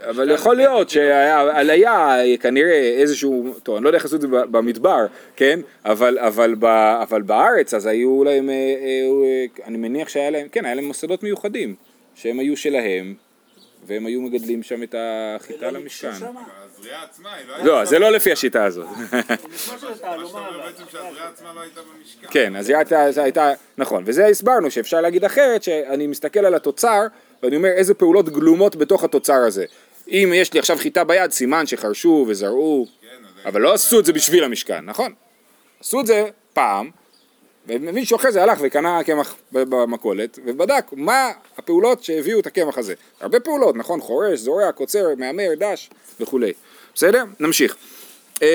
[0.00, 5.06] אבל יכול להיות שהיה כנראה איזשהו, טוב, אני לא יודע איך עשו את זה במדבר,
[5.36, 5.60] כן?
[5.84, 6.64] אבל, אבל, ב,
[7.02, 11.22] אבל בארץ אז היו להם, אה, אה, אני מניח שהיה להם, כן, היה להם מוסדות
[11.22, 11.74] מיוחדים,
[12.14, 13.14] שהם היו שלהם,
[13.86, 16.10] והם היו מגדלים שם את החיטה למשכן.
[16.86, 17.66] הזריעה עצמה היא לא הייתה...
[17.68, 18.86] לא, זה לא לפי השיטה הזאת.
[18.96, 19.14] נשמע
[19.78, 20.28] שזה מה תעלומה.
[20.28, 21.80] שאתה אומר אבל- בעצם שהזריעה עצמה לא הייתה.
[22.30, 22.76] כן, אז היא
[23.16, 27.06] הייתה, נכון, וזה הסברנו שאפשר להגיד אחרת, שאני מסתכל על התוצר,
[27.42, 29.64] ואני אומר איזה פעולות גלומות בתוך התוצר הזה.
[30.08, 33.08] אם יש לי עכשיו חיטה ביד, סימן שחרשו וזרעו, כן,
[33.48, 35.12] אבל לא עשו את זה בשביל המשכן, נכון?
[35.80, 36.90] עשו את זה פעם,
[37.66, 41.30] ומישהו אחרי זה הלך וקנה קמח במכולת, ובדק מה
[41.66, 42.94] הפעולות שהביאו את הקמח הזה.
[43.20, 44.00] הרבה פעולות, נכון?
[44.00, 46.52] חורש, זורע, קוצר, מהמר, דש וכולי.
[46.94, 47.24] בסדר?
[47.40, 47.76] נמשיך.
[48.42, 48.46] אמ,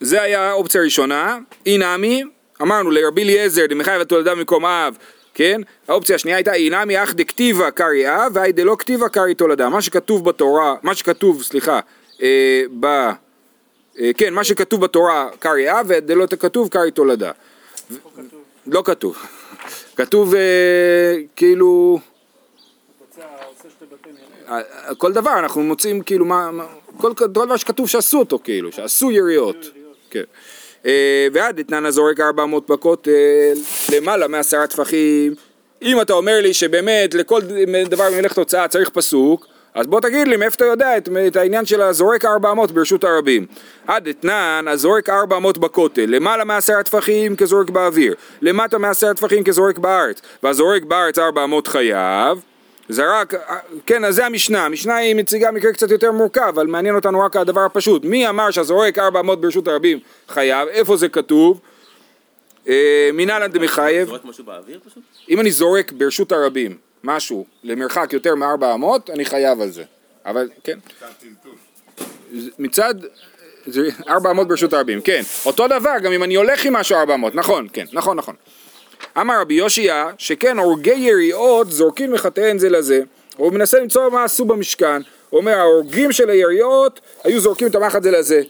[0.00, 2.22] זה היה האופציה הראשונה, אי נמי,
[2.62, 4.96] אמרנו לרבי אליעזר דמחייב התולדה במקום אב,
[5.34, 5.60] כן?
[5.88, 9.82] האופציה השנייה הייתה אי נמי אך דכתיבה קרעי אב והי דלא כתיבה קרעי תולדה, מה
[9.82, 11.80] שכתוב בתורה, מה שכתוב, סליחה,
[12.22, 12.86] אה, ב...
[12.86, 17.30] אה, כן, מה שכתוב בתורה קרעי אב ודלא כתוב קרעי תולדה.
[18.66, 19.16] לא כתוב.
[20.00, 21.98] כתוב אה, כאילו...
[24.48, 24.60] מרעה.
[24.88, 26.50] אה, כל דבר אנחנו מוצאים כאילו מה,
[26.96, 29.70] כל, דבר שכתוב שעשו אותו כאילו, שעשו יריות.
[30.10, 30.22] כן.
[30.86, 33.52] אה, ועד אתנן הזורק 400 בכותל,
[33.92, 35.34] למעלה מעשרה טפחים.
[35.82, 37.40] אם אתה אומר לי שבאמת לכל
[37.88, 41.66] דבר ממלאכת הוצאה צריך פסוק, אז בוא תגיד לי מאיפה אתה יודע את, את העניין
[41.66, 43.46] של הזורק 400 ברשות הרבים.
[43.86, 50.20] עד אתנן הזורק 400 בכותל, למעלה מעשרה טפחים כזורק באוויר, למטה מעשרה טפחים כזורק בארץ,
[50.42, 52.38] והזורק בארץ 400 חייב.
[52.88, 53.34] זרק,
[53.86, 57.36] כן, אז זה המשנה, המשנה היא מציגה מקרה קצת יותר מורכב, אבל מעניין אותנו רק
[57.36, 58.04] הדבר הפשוט.
[58.04, 60.68] מי אמר שהזורק 400 ברשות הרבים חייב?
[60.68, 61.60] איפה זה כתוב?
[62.68, 64.08] אה, מנהלן דמחייב.
[64.08, 65.02] זורק משהו באוויר פשוט?
[65.28, 69.84] אם אני זורק ברשות הרבים משהו למרחק יותר מ-400, אני חייב על זה.
[70.26, 70.78] אבל, כן.
[72.58, 72.94] מצד,
[73.66, 75.22] זה 400 ברשות הרבים, כן.
[75.46, 78.34] אותו דבר, גם אם אני הולך עם משהו 400, נכון, כן, נכון, נכון.
[79.20, 83.00] אמר רבי יושיע, שכן הורגי יריעות זורקים מחטאיהן זה לזה.
[83.36, 85.02] הוא מנסה למצוא מה עשו במשכן.
[85.30, 88.42] הוא אומר, ההורגים של היריעות היו זורקים את המחט זה לזה.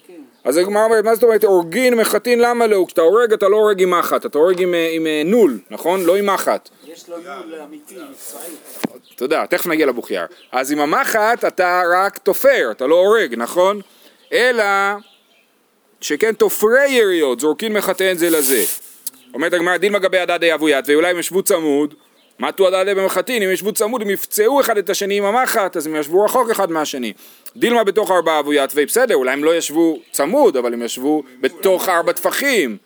[0.44, 2.84] אז הגמרא אומרת, מה זאת אומרת הורגין מחטין, למה לא?
[2.86, 6.04] כשאתה הורג אתה לא הורג עם מחט, אתה הורג עם, אה, עם אה, נול, נכון?
[6.04, 6.68] לא עם מחט.
[6.92, 8.53] יש לו נול אמיתי, מקצועי.
[9.16, 10.26] תודה, תכף נגיע לבוכייר.
[10.53, 13.81] אז עם המחט אתה רק תופר, אתה לא הורג, נכון?
[14.33, 14.64] אלא
[16.00, 18.64] שכן תופרי יריות, זורקים מחטאיהן זה לזה.
[19.35, 21.94] אומרת הגמרא, דין מגבי הדדי אבוית, ואולי הם ישבו צמוד,
[22.38, 25.96] מתו הדדי במחטין, אם ישבו צמוד הם יפצעו אחד את השני עם המחט, אז הם
[25.96, 27.12] ישבו רחוק אחד מהשני.
[27.57, 32.12] דילמה בתוך ארבעה אבוית, ובסדר, אולי הם לא ישבו צמוד, אבל הם ישבו בתוך ארבע
[32.12, 32.76] טפחים,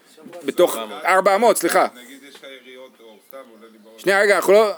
[0.45, 1.87] בתוך ארבע אמות, סליחה.
[2.05, 3.94] נגיד יש לך יריות או סתם עולה לי בראש.
[4.05, 4.71] שנייה רגע, אנחנו לא...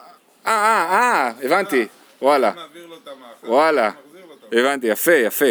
[0.46, 1.86] אה, אה, אה, הבנתי,
[2.22, 2.52] וואלה.
[3.44, 3.90] וואלה.
[4.52, 5.44] הבנתי, יפה, יפה,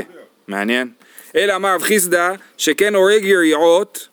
[0.48, 0.92] מעניין.
[1.36, 4.08] אלא אמר רב חיסדא שכן הורג יריעות,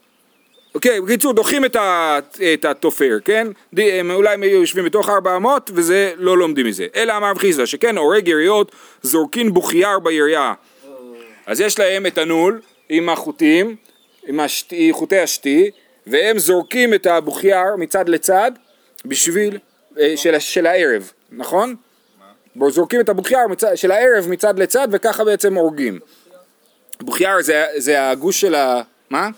[0.75, 2.18] אוקיי, בקיצור דוחים את, ה,
[2.55, 3.46] את התופר, כן?
[3.77, 6.87] הם אולי הם יושבים בתוך ארבע אמות וזה לא לומדים מזה.
[6.96, 8.72] אלא אמר רב חיסדא שכן הורג יריעות
[9.03, 10.55] זורקין בוכייר ביריעה.
[11.46, 13.77] אז יש להם את הנול עם החוטים,
[14.27, 15.70] עם השתי, חוטי השתי,
[16.07, 18.53] והם זורקים את הבוכייר מצד לצד
[19.05, 19.59] בשביל,
[19.99, 21.77] אה, של, של הערב, נכון?
[22.55, 23.41] בו זורקים את הבוכייר
[23.75, 25.99] של הערב מצד לצד וככה בעצם הורגים.
[27.01, 28.83] בוכייר זה, זה הגוש של ה...
[29.11, 29.29] מה?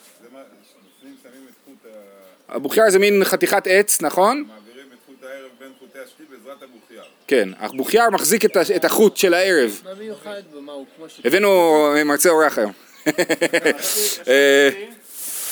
[2.49, 4.45] הבוכייר זה מין חתיכת עץ, נכון?
[4.49, 7.03] מעבירים את חוט הערב בין חוטי השתי בעזרת הבוכייה.
[7.27, 9.81] כן, הבוכייר מחזיק את, החוט של הערב.
[9.85, 11.21] מה מיוחד במה הוא כמו ש...
[11.25, 12.73] הבאנו מרצה אורח היום.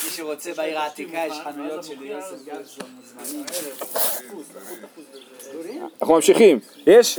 [0.05, 2.37] מי שרוצה בעיר העתיקה יש חנויות של יוסף
[3.25, 3.47] מוזמנים.
[6.01, 6.59] אנחנו ממשיכים.
[6.87, 7.19] יש,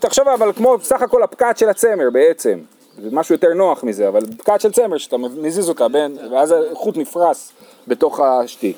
[0.00, 2.58] תחשוב אבל כמו בסך הכל הפקעת של הצמר בעצם.
[3.02, 6.96] זה משהו יותר נוח מזה, אבל פקעת של צמר שאתה מזיז אותה בין, ואז החוט
[6.96, 7.52] נפרס
[7.88, 8.72] בתוך השתי.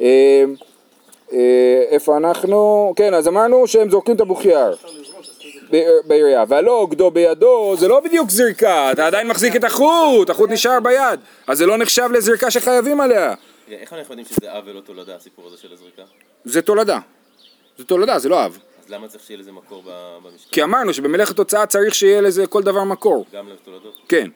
[0.00, 0.44] אה,
[1.32, 2.92] אה, איפה אנחנו?
[2.96, 4.76] כן, אז אמרנו שהם זורקים את הבוכייר
[6.04, 10.80] בעירייה, והלא עוגדו בידו זה לא בדיוק זריקה, אתה עדיין מחזיק את החוט, החוט נשאר
[10.80, 13.34] ביד, אז זה לא נחשב לזריקה שחייבים עליה,
[13.68, 16.02] איך אנחנו יודעים שזה אב ולא תולדה, הסיפור הזה של הזריקה?
[16.44, 16.98] זה תולדה,
[17.78, 20.50] זה תולדה, זה לא אב, אז למה צריך שיהיה לזה מקור ב- במשקל?
[20.52, 23.26] כי אמרנו שבמלאכת הוצאה צריך שיהיה לזה כל דבר מקור.
[23.34, 23.94] גם לתולדות?
[24.08, 24.28] כן.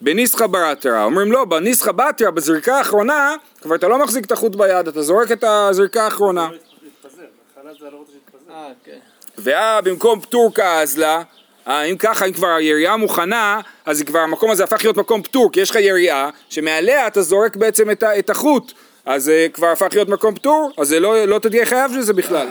[0.00, 4.88] בניסחא ברטרה, אומרים לא, בניסחא בתרא, בזריקה האחרונה, כבר אתה לא מחזיק את החוט ביד,
[4.88, 6.48] אתה זורק את הזריקה האחרונה.
[6.82, 7.22] להתפזר,
[7.54, 8.52] בהתחלה זה לא רוצה שיתפזר.
[8.52, 8.98] אה, כן.
[9.38, 11.22] ואה, במקום פטור כאזלה,
[11.68, 15.52] אה, אם ככה, אם כבר היריעה מוכנה, אז כבר המקום הזה הפך להיות מקום פטור,
[15.52, 18.72] כי יש לך יריעה, שמעליה אתה זורק בעצם את, את החוט,
[19.06, 22.48] אז זה כבר הפך להיות מקום פטור, אז זה לא, לא תהיה חייב לזה בכלל.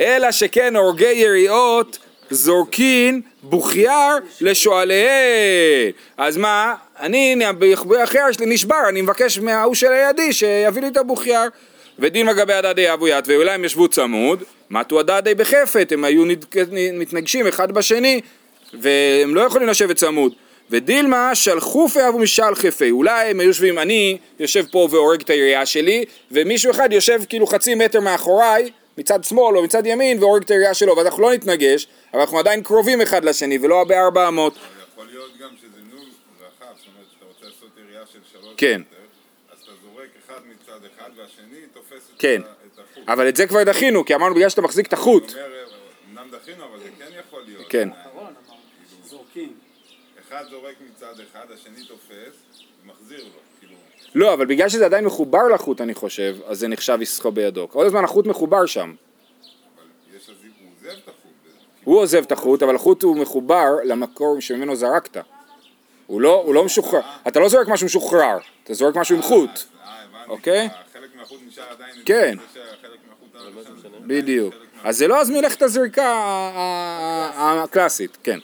[0.00, 1.98] אלא שכן הורגי יריעות
[2.30, 5.90] זורקין בוכייר לשועליהן.
[6.18, 11.50] אז מה, אני, הבוכייר שלי נשבר, אני מבקש מההוא של לידי שיביא לי את הבוכייר.
[12.00, 16.56] ודין מגבי הדדי אבוית, ואולי הם ישבו צמוד, מתו הדדי בחפת, הם היו נתק-
[16.92, 18.20] מתנגשים אחד בשני,
[18.74, 20.32] והם לא יכולים לשבת צמוד.
[20.70, 25.66] ודילמה שלחו פיה ומשל חפה, אולי הם היו יושבים, אני יושב פה והורג את היריעה
[25.66, 30.50] שלי, ומישהו אחד יושב כאילו חצי מטר מאחוריי, מצד שמאל או מצד ימין, והורג את
[30.50, 34.54] היריעה שלו, ואנחנו לא נתנגש, אבל אנחנו עדיין קרובים אחד לשני, ולא בארבע אמות.
[34.92, 36.00] יכול להיות גם שזה נול
[36.40, 38.80] רחב, זאת אומרת שאתה רוצה לעשות יריעה של שלוש כן.
[38.80, 38.96] מטר,
[39.52, 42.42] אז אתה זורק אחד מצד אחד והשני תופס את כן.
[43.08, 45.32] אבל את זה כבר דחינו, כי אמרנו בגלל שאתה מחזיק את החוט.
[46.12, 47.64] אמנם דחינו, אבל זה כן יכול להיות.
[47.68, 47.88] כן.
[49.04, 49.52] זורקים.
[50.28, 53.30] אחד זורק מצד אחד, השני תופס, ומחזיר לו.
[53.60, 53.74] כאילו,
[54.14, 57.68] לא, אבל בגלל שזה עדיין מחובר לחוט, אני חושב, אז זה נחשב יסחו בידו.
[57.68, 58.94] כל הזמן החוט מחובר שם.
[59.76, 60.38] אבל יש הוא
[60.72, 61.32] עוזב את החוט.
[61.84, 65.16] הוא עוזב את החוט, אבל החוט הוא מחובר למקור שממנו זרקת.
[66.06, 67.00] הוא לא, הוא לא משוחרר.
[67.28, 69.50] אתה לא זורק משהו משוחרר, אתה זורק משהו עם חוט.
[69.50, 70.30] אה, הבנתי.
[70.30, 70.68] אוקיי.
[71.48, 71.94] נשאר עדיין.
[72.04, 72.36] כן.
[74.06, 74.54] בדיוק.
[74.84, 76.50] אז זה לא אז מלאכת הזריקה
[77.36, 78.38] הקלאסית, כן.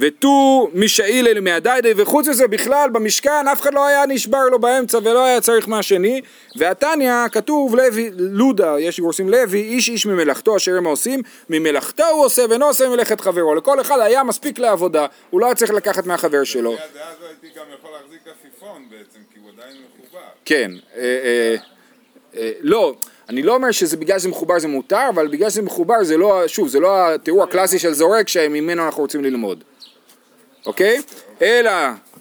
[0.00, 5.24] ותו משאילי מהדיידי, וחוץ מזה בכלל במשכן אף אחד לא היה נשבר לו באמצע ולא
[5.24, 6.20] היה צריך מהשני.
[6.56, 12.24] והתניא כתוב לוי, לודה, יש גורסים לוי, איש איש ממלאכתו אשר הם עושים, ממלאכתו הוא
[12.24, 13.54] עושה ואינו עושה ממלאכת חברו.
[13.54, 16.72] לכל אחד היה מספיק לעבודה, הוא לא היה צריך לקחת מהחבר שלו.
[16.72, 20.26] לפי הדעה הזו הייתי גם יכול להחזיק עפיפון בעצם, כי הוא עדיין מחובר.
[20.44, 21.56] כן, אה, אה, אה,
[22.60, 22.94] לא,
[23.28, 26.42] אני לא אומר שזה בגלל שזה מחובר זה מותר, אבל בגלל שזה מחובר זה לא,
[26.46, 29.64] שוב, זה לא התיאור הקלאסי של זורק שממנו אנחנו רוצים ללמוד,
[30.66, 31.02] אוקיי?
[31.42, 31.70] אלא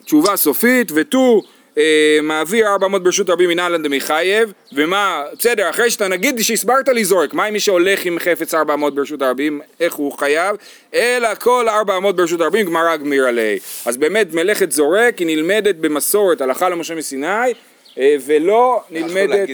[0.06, 1.41] תשובה סופית ותו
[1.78, 7.34] אה, מעביר 400 ברשות רבים מנהלן דמחייב, ומה, בסדר, אחרי שאתה נגיד שהסברת לי זורק,
[7.34, 10.56] מה עם מי שהולך עם חפץ 400 ברשות הרבים, איך הוא חייב?
[10.93, 13.60] אלא כל 400 ברשות הרבים גמרא גמיר עלי.
[13.86, 17.52] אז באמת מלאכת זורק היא נלמדת במסורת הלכה למשה מסיני, אה,
[17.97, 19.49] ולא יכלו נלמדת.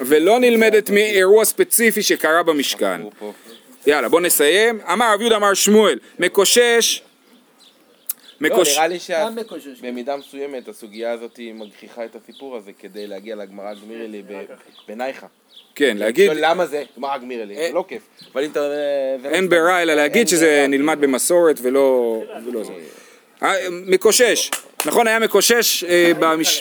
[0.00, 3.00] ולא נלמדת מאירוע ספציפי שקרה במשכן.
[3.86, 7.02] יאללה בוא נסיים, אמר רב יהודה אמר שמואל, מקושש,
[8.40, 8.76] לא, מקוש...
[8.76, 8.98] נראה לי.
[8.98, 14.44] שבמידה מסוימת הסוגיה הזאת היא מגחיכה את הסיפור הזה כדי להגיע לגמרא גמירלי ב-
[14.88, 15.26] בנייחה.
[15.74, 18.02] כן, להגיד, למה זה גמרא גמירלי, זה לא כיף.
[18.32, 18.68] אבל אם אתה...
[19.24, 20.66] אין לא- ברירה אלא להגיד שזה.
[20.68, 22.72] נלמד במסורת ולא, ולא זה.
[22.72, 22.78] אה,
[23.70, 24.50] מקושש,
[24.86, 26.12] נכון היה מקושש אה,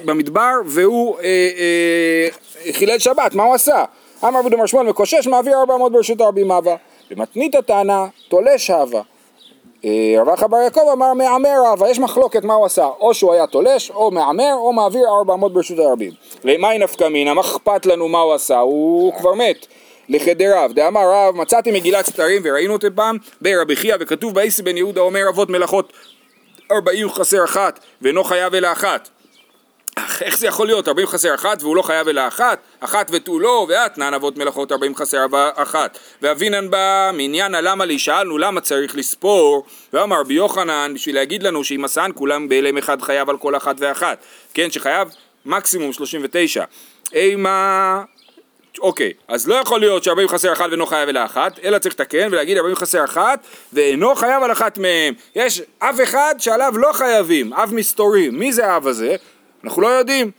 [0.06, 3.84] במדבר והוא אה, אה, חילל שבת, מה הוא עשה?
[4.24, 6.76] אמר רבי שמואל מקושש מעביר 400 ברשות הרבים אהבה.
[7.12, 9.02] במתנית הטענה תולש אהבה.
[9.86, 13.34] אה, רב אחא בר יעקב אמר מהמר אהבה, יש מחלוקת מה הוא עשה, או שהוא
[13.34, 16.12] היה תולש, או מהמר, או מעביר 400 ברשות הרבים.
[16.44, 19.68] למאי נפקא מינה, מה אכפת לנו מה הוא עשה, הוא כבר מת.
[20.10, 25.02] לחדריו, דאמר רב, מצאתי מגילת סתרים וראינו אותה פעם ברבי חייא וכתוב באיסי בן יהודה
[25.02, 25.94] אומר אבות מלאכות
[26.72, 29.10] ארבעים חסר אחת ואינו חייב אלא אחת.
[30.22, 30.88] איך זה יכול להיות?
[30.88, 32.60] ארבעים חסר אחת והוא לא חייב אלא אחת?
[32.80, 35.98] אחת ותו לא ואתנן אבות מלאכות ארבעים חסר ארבע- אחת.
[36.22, 41.64] ואבינן בא מעניין הלמה לי שאלנו למה צריך לספור ואמר רבי יוחנן בשביל להגיד לנו
[41.64, 44.18] שאם עשן כולם בהלם אחד חייב על כל אחת ואחת
[44.54, 45.08] כן שחייב
[45.46, 46.64] מקסימום 39
[47.14, 48.02] אימה
[48.80, 52.28] אוקיי, אז לא יכול להיות שארבעים חסר אחת ואינו חייב אלא אחת, אלא צריך לתקן
[52.32, 53.40] ולהגיד ארבעים חסר אחת
[53.74, 55.14] ואינו חייב על אחת מהם.
[55.36, 58.30] יש אב אחד שעליו לא חייבים, אב מסתורי.
[58.30, 59.16] מי זה האב הזה?
[59.64, 60.32] אנחנו לא יודעים.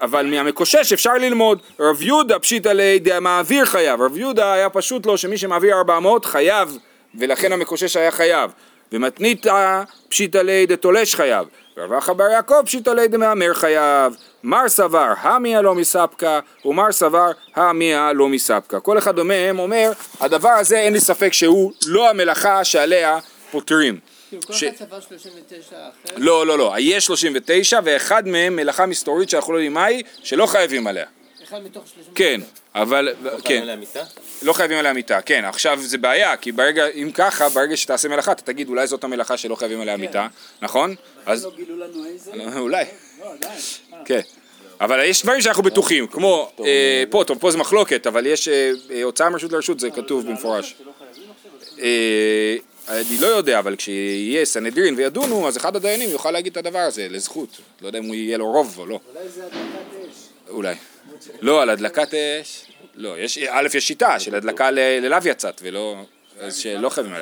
[0.00, 5.18] אבל מהמקושש אפשר ללמוד, רב יהודה פשיטא ליה דמעביר חייב, רב יהודה היה פשוט לו
[5.18, 6.78] שמי שמעביר 400 חייב,
[7.14, 8.50] ולכן המקושש היה חייב,
[8.92, 11.46] ומתניתא פשיטא ליה דתולש חייב,
[11.78, 17.26] רב אחא בר יעקב פשיטא ליה דמהמר חייב, מר סבר המיה לא מספקא, ומר סבר
[17.54, 18.78] המיה לא מספקא.
[18.82, 23.18] כל אחד מהם אומר, הדבר הזה אין לי ספק שהוא לא המלאכה שעליה
[23.50, 23.98] פותרים.
[24.28, 26.14] כאילו כל ש- אחד ספר 39 אחר.
[26.16, 30.46] לא, לא, לא, יש 39 ואחד מהם מלאכה מסתורית שאנחנו לא יודעים מה היא, שלא
[30.46, 31.04] חייבים עליה.
[31.56, 32.10] אחד מתוך 39.
[32.14, 32.40] כן,
[32.74, 33.14] אבל,
[33.44, 34.04] כן, עליה מיטה?
[34.42, 38.32] לא חייבים עליה מיתה, כן, עכשיו זה בעיה, כי ברגע, אם ככה, ברגע שתעשה מלאכה,
[38.32, 40.26] אתה תגיד אולי זאת המלאכה שלא חייבים עליה מיתה,
[40.62, 40.94] נכון?
[41.26, 42.32] אז לא גילו לנו איזה?
[42.58, 42.84] אולי,
[43.20, 43.58] לא, עדיין.
[44.04, 44.20] כן.
[44.80, 48.70] אבל יש דברים שאנחנו בטוחים, כמו, אה, פה, טוב, פה זה מחלוקת, אבל יש אה,
[48.90, 50.74] אה, הוצאה מרשות לרשות, זה כתוב במפורש.
[51.82, 52.56] אה,
[52.88, 57.06] אני לא יודע, אבל כשיהיה סנהדרין וידונו, אז אחד הדיינים יוכל להגיד את הדבר הזה,
[57.10, 57.48] לזכות.
[57.82, 59.00] לא יודע אם הוא יהיה לו רוב או לא.
[59.14, 60.50] אולי זה הדלקת אש.
[60.50, 60.74] אולי.
[61.40, 65.96] לא, על הדלקת אש, לא, יש, א', יש שיטה של הדלקה ללאו יצאת, ולא,
[66.40, 67.12] אז שלא חייבים.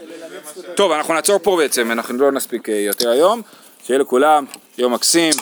[0.74, 3.42] טוב, אנחנו נעצור פה בעצם, אנחנו לא נספיק אה, יותר היום.
[3.84, 4.44] שיהיה לכולם
[4.78, 5.32] יום מקסים,